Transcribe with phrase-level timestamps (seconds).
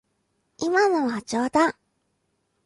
[0.57, 1.75] 今のは冗談。